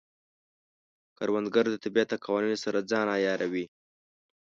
کروندګر 1.17 1.65
د 1.69 1.75
طبیعت 1.83 2.09
د 2.11 2.15
قوانینو 2.25 2.57
سره 2.65 2.87
ځان 2.91 3.07
عیاروي 3.15 3.65